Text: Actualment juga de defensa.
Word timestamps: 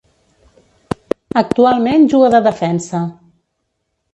Actualment 1.41 2.09
juga 2.15 2.33
de 2.37 2.43
defensa. 2.51 3.03